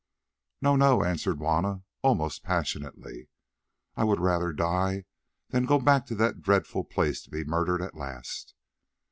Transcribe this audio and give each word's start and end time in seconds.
"No, 0.63 0.75
no," 0.75 1.03
answered 1.03 1.37
Juanna 1.37 1.83
almost 2.01 2.41
passionately, 2.41 3.27
"I 3.95 4.03
would 4.03 4.19
rather 4.19 4.51
die 4.51 5.05
than 5.49 5.67
go 5.67 5.77
back 5.77 6.07
to 6.07 6.15
that 6.15 6.41
dreadful 6.41 6.85
place 6.85 7.21
to 7.21 7.29
be 7.29 7.43
murdered 7.43 7.83
at 7.83 7.93
last. 7.93 8.55